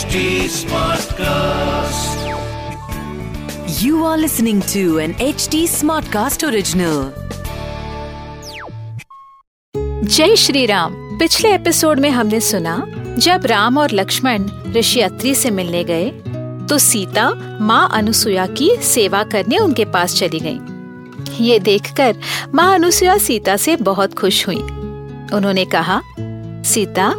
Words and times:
HD 0.00 0.20
Smartcast. 0.48 2.20
You 3.80 4.04
are 4.10 4.16
listening 4.16 4.60
to 4.72 4.98
an 4.98 5.12
HD 5.24 5.58
Smartcast 5.72 6.44
original. 6.48 7.00
जय 10.04 10.36
श्री 10.36 10.64
राम 10.66 10.94
पिछले 11.18 11.52
episode 11.54 12.00
में 12.00 12.08
हमने 12.10 12.40
सुना, 12.40 12.76
जब 13.18 13.46
राम 13.46 13.78
और 13.78 13.92
लक्ष्मण 13.92 14.48
ऋषि 14.76 15.00
अत्रि 15.00 15.34
से 15.34 15.50
मिलने 15.50 15.84
गए 15.84 16.10
तो 16.70 16.78
सीता 16.78 17.28
माँ 17.60 17.88
अनुसुया 17.92 18.46
की 18.60 18.70
सेवा 18.82 19.22
करने 19.34 19.58
उनके 19.58 19.84
पास 19.96 20.14
चली 20.18 20.40
गई 20.46 21.44
ये 21.44 21.58
देखकर 21.68 22.16
माँ 22.54 22.74
अनुसुया 22.74 23.18
सीता 23.18 23.56
से 23.56 23.76
बहुत 23.90 24.18
खुश 24.18 24.46
हुई 24.46 24.62
उन्होंने 25.36 25.64
कहा, 25.74 26.02
सीता 26.64 27.12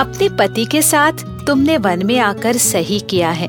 अपने 0.00 0.28
पति 0.28 0.64
के 0.64 0.82
साथ 0.82 1.12
तुमने 1.46 1.76
वन 1.76 2.06
में 2.06 2.18
आकर 2.18 2.56
सही 2.56 3.00
किया 3.00 3.30
है। 3.30 3.48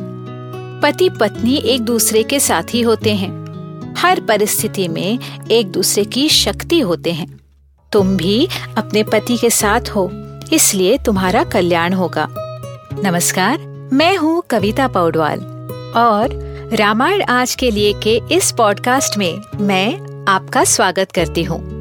पति 0.81 1.09
पत्नी 1.09 1.55
एक 1.55 1.81
दूसरे 1.81 2.23
के 2.23 2.39
साथी 2.39 2.81
होते 2.81 3.15
हैं। 3.15 3.31
हर 3.97 4.21
परिस्थिति 4.21 4.87
में 4.87 5.19
एक 5.51 5.67
दूसरे 5.67 6.03
की 6.03 6.29
शक्ति 6.29 6.79
होते 6.79 7.11
हैं। 7.11 7.39
तुम 7.91 8.17
भी 8.17 8.47
अपने 8.77 9.03
पति 9.03 9.37
के 9.37 9.49
साथ 9.49 9.81
हो, 9.81 10.11
इसलिए 10.53 10.97
तुम्हारा 10.97 11.43
कल्याण 11.43 11.93
होगा। 11.93 12.27
नमस्कार, 13.03 13.57
मैं 13.93 14.17
हूँ 14.17 14.43
कविता 14.49 14.87
पौडवाल। 14.87 15.39
और 15.95 16.27
रामायण 16.73 17.21
आज 17.21 17.55
के 17.55 17.71
लिए 17.71 17.93
के 18.03 18.21
इस 18.31 18.51
पॉडकास्ट 18.51 19.17
में 19.17 19.41
मैं 19.55 20.25
आपका 20.27 20.63
स्वागत 20.63 21.11
करती 21.11 21.43
हूँ। 21.43 21.80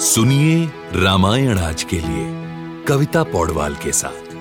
सुनिए 0.00 0.64
रामायण 1.02 1.58
आज 1.58 1.82
के 1.82 1.96
लिए 1.96 2.26
कविता 2.84 3.22
पौडवाल 3.22 3.74
के 3.74 3.92
साथ। 3.92 4.32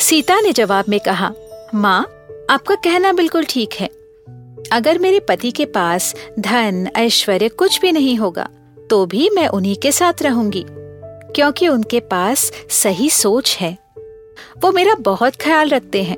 सीता 0.00 0.40
ने 0.40 0.52
जवाब 0.52 0.84
में 0.88 1.00
कहा 1.00 1.32
माँ 1.74 2.00
आपका 2.50 2.74
कहना 2.74 3.12
बिल्कुल 3.12 3.44
ठीक 3.44 3.74
है। 3.74 3.90
अगर 4.72 4.98
मेरे 4.98 5.20
पति 5.20 5.50
के 5.50 5.64
पास 5.64 6.14
धन 6.38 6.88
ऐश्वर्य 6.96 7.48
कुछ 7.48 7.80
भी 7.80 7.92
नहीं 7.92 8.16
होगा 8.16 8.48
तो 8.90 9.06
भी 9.06 9.30
मैं 9.30 9.48
उन्हीं 9.48 9.76
के 9.76 9.92
साथ 9.92 10.22
रहूँगी 10.22 10.66
क्योंकि 10.68 11.68
उनके 11.68 12.00
पास 12.00 12.52
सही 12.70 13.10
सोच 13.10 13.56
है। 13.60 13.78
वो 14.58 14.72
मेरा 14.72 14.94
बहुत 14.94 15.36
ख्याल 15.36 15.68
रखते 15.68 16.02
हैं। 16.02 16.16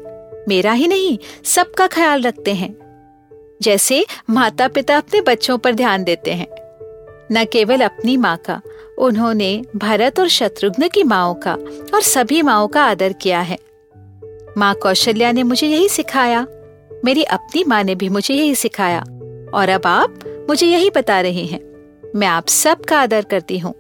मेरा 0.49 0.73
ही 0.73 0.89
नहीं 0.89 1.19
सबका 1.45 1.87
ख्याल 1.87 2.23
रखते 2.23 2.55
हैं। 2.55 2.84
जैसे 3.63 4.07
माता 4.31 4.69
पिता 4.69 4.97
अपने 4.97 5.21
बच्चों 5.21 5.59
पर 5.59 5.75
ध्यान 5.75 6.05
देते 6.05 6.33
हैं। 6.33 6.47
न 7.33 7.45
केवल 7.53 7.81
अपनी 7.81 8.17
माँ 8.17 8.37
का, 8.37 8.61
उन्होंने 8.99 9.63
भरत 9.77 10.21
और 10.21 10.29
शत्रुघ्न 10.29 10.89
की 10.89 11.03
माओ 11.03 11.35
का 11.35 11.53
और 11.95 12.03
सभी 12.03 12.43
माओ 12.43 12.67
का 12.67 12.85
आदर 12.85 13.13
किया 13.13 13.41
है। 13.41 13.59
माँ 14.59 14.75
कौशल्या 14.75 15.33
ने 15.33 15.43
मुझे 15.43 15.67
यही 15.67 15.89
सिखाया। 15.89 16.47
मेरी 17.05 17.23
अपनी 17.23 17.65
माँ 17.69 17.83
ने 17.83 17.95
भी 17.95 18.09
मुझे 18.09 18.35
यही 18.35 18.55
सिखाया। 18.55 19.01
और 19.55 19.69
अब 19.69 19.83
आप 19.87 20.19
मुझे 20.51 20.67
यही 20.67 20.91
बता 20.91 21.21
रहे 21.21 21.45
हैं। 21.45 21.61
मैं 22.17 22.27
आप 22.27 22.49
सबका 22.49 23.01
आदर 23.01 23.25
करती 23.25 23.59
हूँ। 23.59 23.75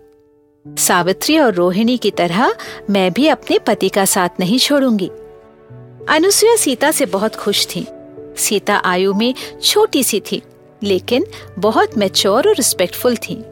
सावित्री 0.68 1.38
और 1.38 1.54
रोहिणी 1.54 1.96
की 1.96 2.10
तरह 2.10 2.54
मैं 2.90 3.12
भी 3.12 3.28
अपने 3.28 3.58
पति 3.58 3.88
का 3.88 4.04
साथ 4.04 4.28
नहीं 4.40 4.58
छोड़ूँगी। 4.58 5.10
अनुसुया 6.08 6.56
सीता 6.56 6.90
से 6.90 7.06
बहुत 7.06 7.36
खुश 7.36 7.66
थी। 7.66 7.86
सीता 8.36 8.76
आयु 8.76 9.14
में 9.14 9.34
छोटी 9.62 10.04
सी 10.04 10.20
थी, 10.20 10.42
लेकिन 10.82 11.26
बहुत 11.58 11.98
मैच्योर 11.98 12.48
और 12.48 12.54
रिस्पेक्टफुल 12.54 13.16
थी। 13.16 13.44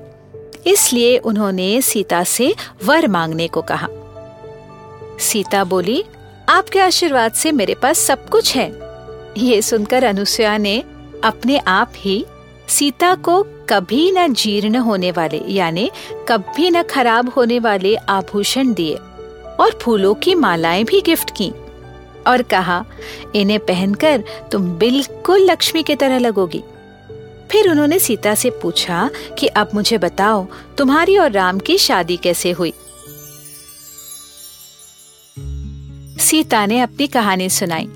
इसलिए 0.66 1.19
उन्होंने 1.19 1.82
सीता 1.82 2.25
से 2.25 2.54
वर 2.84 3.09
मांगने 3.09 3.48
को 3.48 3.62
कहा। 3.62 3.88
सीता 5.20 5.65
बोली, 5.65 6.04
आपके 6.48 6.81
आशीर्वाद 6.81 7.32
से 7.32 7.53
मेरे 7.53 7.75
पास 7.75 7.98
सब 7.98 8.28
कुछ 8.28 8.56
है। 8.56 8.72
ये 9.37 9.62
सुनकर 9.62 10.04
अनुसुया 10.04 10.56
ने 10.59 10.82
अपने 11.25 11.59
आप 11.59 11.93
ही 11.97 12.25
सीता 12.69 13.14
को 13.14 13.43
कभी 13.69 14.10
न 14.10 14.34
जीर्ण 14.34 14.76
होने 14.76 15.10
वाले, 15.10 15.41
यानी 15.49 15.91
कभी 16.28 16.70
न 16.70 16.82
खराब 16.82 17.28
होने 17.28 17.59
वाले 17.59 17.94
आभूषण 17.97 18.72
दिए 18.75 18.94
और 19.60 19.78
फूलों 19.82 20.14
की 20.14 20.34
मालाएँ 20.34 20.84
भी 20.84 21.00
गिफ्ट 21.00 21.31
की। 21.37 21.53
और 22.26 22.42
कहा, 22.42 22.84
इन्हें 23.34 23.58
पहनकर 23.58 24.24
तुम 24.52 24.70
बिल्कुल 24.70 25.50
लक्ष्मी 25.50 25.82
की 25.82 25.96
तरह 25.96 26.18
लगोगी। 26.18 26.62
फिर 27.50 27.70
उन्होंने 27.70 27.98
सीता 27.98 28.34
से 28.34 28.50
पूछा 28.50 29.10
कि 29.38 29.46
अब 29.46 29.70
मुझे 29.74 29.98
बताओ, 29.98 30.46
तुम्हारी 30.78 31.18
और 31.18 31.30
राम 31.30 31.58
की 31.58 31.78
शादी 31.78 32.16
कैसे 32.16 32.50
हुई? 32.50 32.72
सीता 36.18 36.66
ने 36.66 36.80
अपनी 36.80 37.06
कहानी 37.06 37.48
सुनाई। 37.48 37.88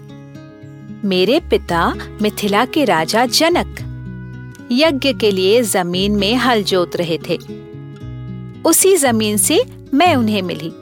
मेरे 1.05 1.41
पिता 1.41 1.95
मिथिला 2.23 2.65
के 2.65 2.85
राजा 2.85 3.27
जनक, 3.27 3.83
यज्ञ 4.73 5.13
के 5.13 5.31
लिए 5.31 5.63
ज़मीन 5.63 6.13
में 6.13 6.35
हल 6.35 6.63
जोत 6.63 6.97
रहे 6.97 7.19
थे। 7.29 7.39
उसी 8.63 8.97
ज़मीन 8.97 9.37
से 9.37 9.65
मैं 9.95 10.17
उन्हें 10.17 10.43
मिली। 10.43 10.73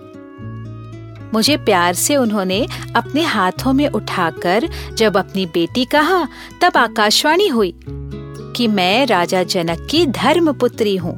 मुझे 1.35 1.57
प्यार 1.59 1.95
से 1.95 2.17
उन्होंने 2.17 2.67
अपने 2.97 3.23
हाथों 3.25 3.73
में 3.73 3.89
उठाकर 3.89 4.69
जब 4.93 5.17
अपनी 5.17 5.47
बेटी 5.47 5.85
कहा, 5.85 6.25
तब 6.63 6.77
आकाशवाणी 6.77 7.49
हुई 7.49 7.75
कि 8.57 8.67
मैं 8.69 9.07
राजा 9.07 9.43
जनक 9.45 9.87
की 9.91 10.05
धर्म 10.07 10.53
पुत्री 10.53 10.97
हूँ। 10.97 11.15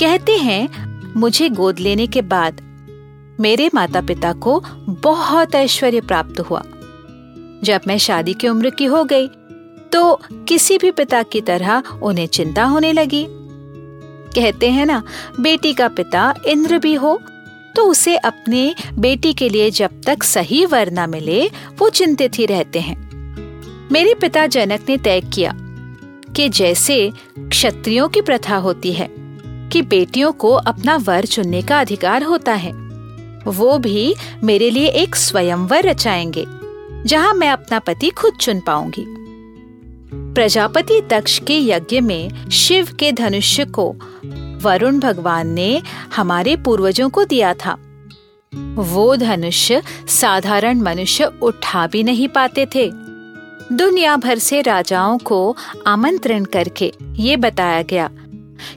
कहते 0.00 0.36
हैं, 0.38 0.68
मुझे 1.16 1.48
गोद 1.48 1.78
लेने 1.78 2.06
के 2.06 2.22
बाद 2.22 2.60
मेरे 3.40 3.70
माता 3.74 4.00
पिता 4.00 4.32
को 4.32 4.60
बहुत 5.02 5.54
ऐश्वर्य 5.54 6.00
प्राप्त 6.00 6.40
हुआ। 6.40 6.62
जब 7.64 7.80
मैं 7.86 7.98
शादी 7.98 8.34
की 8.34 8.48
उम्र 8.48 8.70
की 8.70 8.84
हो 8.84 9.04
गई 9.04 9.28
तो 9.92 10.14
किसी 10.48 10.76
भी 10.78 10.90
पिता 10.90 11.22
की 11.22 11.40
तरह 11.40 11.82
उन्हें 12.02 12.26
चिंता 12.26 12.64
होने 12.64 12.92
लगी। 12.92 13.26
कहते 14.36 14.70
हैं 14.70 14.86
ना, 14.86 15.02
बेटी 15.40 15.72
का 15.72 15.88
पिता 15.88 16.34
इंद्र 16.46 16.78
भी 16.78 16.94
हो 16.94 17.20
तो 17.76 17.84
उसे 17.84 18.16
अपने 18.16 18.74
बेटी 18.94 19.32
के 19.32 19.48
लिए 19.48 19.70
जब 19.70 20.00
तक 20.06 20.22
सही 20.22 20.66
वर 20.66 20.90
न 20.92 21.10
मिले, 21.10 21.46
वो 21.78 21.88
चिंतित 21.88 22.38
ही 22.38 22.46
रहते 22.46 22.80
हैं। 22.80 23.04
मेरे 23.92 24.14
पिता 24.14 24.46
जनक 24.46 24.80
ने 24.88 24.96
तय 24.96 25.20
किया 25.20 25.52
कि 26.36 26.48
जैसे 26.48 27.12
क्षत्रियों 27.38 28.08
की 28.08 28.20
प्रथा 28.20 28.56
होती 28.56 28.92
है, 28.92 29.08
कि 29.72 29.82
बेटियों 29.82 30.32
को 30.32 30.52
अपना 30.52 30.96
वर 30.96 31.26
चुनने 31.26 31.62
का 31.62 31.80
अधिकार 31.80 32.22
होता 32.22 32.52
है, 32.52 32.72
वो 33.46 33.78
भी 33.78 34.14
मेरे 34.44 34.70
लिए 34.70 34.88
एक 34.88 35.16
स्वयंवर 35.16 35.82
रचाएँगे, 35.84 36.46
जहाँ 37.06 37.34
मैं 37.34 37.50
अपना 37.50 37.78
पति 37.78 38.10
खुद 38.10 38.32
चुन 38.34 38.60
पाऊँगी। 38.60 39.04
प्रजापति 40.34 41.00
दक्ष 41.00 41.38
के 41.38 41.58
यज्ञ 41.58 42.00
में 42.00 42.50
शिव 42.50 42.88
के 43.00 43.12
धनुष्य 43.12 43.64
को 43.64 43.96
वरुण 44.64 44.98
भगवान 45.00 45.48
ने 45.48 45.82
हमारे 46.16 46.56
पूर्वजों 46.56 47.08
को 47.10 47.24
दिया 47.24 47.54
था। 47.54 47.76
वो 48.74 49.16
धनुष्य 49.16 49.82
साधारण 50.08 50.80
मनुष्य 50.80 51.30
उठा 51.42 51.86
भी 51.86 52.02
नहीं 52.02 52.28
पाते 52.28 52.66
थे। 52.66 52.90
दुनिया 53.72 54.16
भर 54.16 54.38
से 54.38 54.60
राजाओं 54.62 55.18
को 55.18 55.56
आमंत्रण 55.86 56.44
करके 56.44 56.92
ये 57.16 57.36
बताया 57.36 57.82
गया 57.82 58.10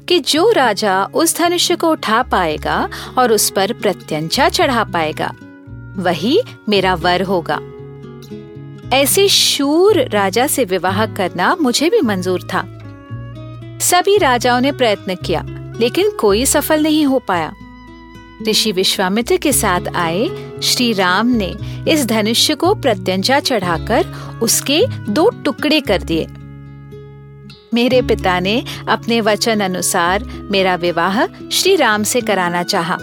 कि 0.07 0.19
जो 0.19 0.51
राजा 0.51 1.03
उस 1.13 1.37
धनुष्य 1.37 1.75
को 1.75 1.91
उठा 1.91 2.21
पाएगा 2.23 2.89
और 3.17 3.31
उस 3.31 3.49
पर 3.49 3.73
प्रत्यंचा 3.73 4.49
चढ़ा 4.49 4.83
पाएगा, 4.83 5.33
वही 5.97 6.39
मेरा 6.69 6.93
वर 6.95 7.21
होगा। 7.21 7.59
ऐसे 8.95 9.27
शूर 9.27 10.01
राजा 10.09 10.47
से 10.47 10.65
विवाह 10.65 11.05
करना 11.05 11.55
मुझे 11.61 11.89
भी 11.89 12.01
मंजूर 12.01 12.41
था। 12.43 12.63
सभी 13.81 14.17
राजाओं 14.17 14.59
ने 14.61 14.71
प्रयत्न 14.71 15.15
किया। 15.15 15.45
लेकिन 15.79 16.09
कोई 16.11 16.45
सफल 16.45 16.83
नहीं 16.83 17.05
हो 17.05 17.19
पाया। 17.19 17.53
ऋषि 18.47 18.71
विश्वामित्र 18.71 19.37
के 19.37 19.51
साथ 19.53 19.87
आए 19.95 20.29
श्री 20.63 20.91
राम 20.93 21.27
ने 21.33 21.53
इस 21.89 22.05
धनुष्य 22.05 22.55
को 22.55 22.73
प्रत्यंजा 22.75 23.39
चढ़ाकर 23.39 24.05
उसके 24.41 24.81
दो 25.09 25.29
टुकड़े 25.45 25.79
कर 25.81 26.01
दिए। 26.01 26.27
मेरे 27.73 28.01
पिता 28.01 28.39
ने 28.39 28.63
अपने 28.89 29.19
वचन 29.21 29.59
अनुसार 29.59 30.23
मेरा 30.51 30.75
विवाह 30.75 31.25
श्री 31.51 31.75
राम 31.75 32.03
से 32.03 32.21
कराना 32.21 32.63
चाहा, 32.63 32.97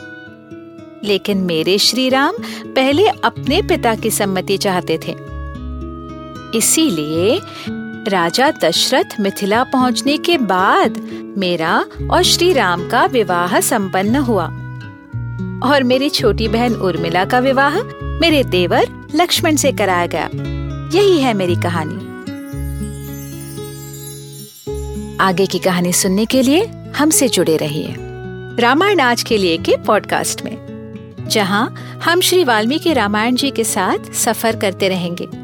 लेकिन 1.04 1.38
मेरे 1.38 1.78
श्री 1.78 2.08
राम 2.08 2.34
पहले 2.66 3.06
अपने 3.06 3.60
पिता 3.62 3.94
की 3.94 4.10
सम्मति 4.10 4.56
चाहते 4.58 4.98
थे। 4.98 5.16
इसीलिए 6.58 7.38
राजा 8.08 8.50
दशरथ 8.50 9.20
मिथिला 9.20 9.64
पहुँचने 9.64 10.16
के 10.16 10.38
बाद 10.38 10.98
मेरा 11.38 11.84
और 12.10 12.22
श्री 12.22 12.52
राम 12.52 12.88
का 12.88 13.04
विवाह 13.06 13.60
संपन्न 13.60 14.16
हुआ। 14.16 14.44
और 15.70 15.82
मेरी 15.82 16.10
छोटी 16.10 16.48
बहन 16.48 16.74
उर्मिला 16.74 17.24
का 17.24 17.38
विवाह 17.38 17.78
मेरे 18.02 18.44
देवर 18.44 18.86
लक्ष्मण 19.14 19.56
से 19.56 19.72
कराया 19.72 20.06
गया। 20.06 20.28
यही 20.98 21.20
है 21.20 21.34
मेरी 21.34 21.56
कहानी। 21.56 21.94
आगे 25.20 25.46
की 25.46 25.58
कहानी 25.58 25.92
सुनने 25.92 26.26
के 26.26 26.42
लिए 26.42 26.70
हमसे 26.96 27.28
जुड़े 27.28 27.56
रहिए 27.56 27.94
रामायण 28.58 29.00
आज 29.00 29.22
के 29.22 29.36
लिए 29.38 29.56
के 29.58 29.76
पॉडकास्ट 29.76 30.42
में, 30.42 30.56
जहाँ 31.28 31.74
हम 32.04 32.20
श्री 32.20 32.44
वाल्मीकि 32.44 32.92
रामायण 32.92 33.34
जी 33.34 33.50
के 33.50 33.64
साथ 33.64 34.12
सफ़र 34.12 34.56
करते 34.56 34.88
रहेंगे। 34.88 35.43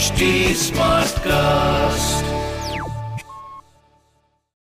original. 0.00 0.16
HD 0.16 0.54
Smartcast. 0.54 2.29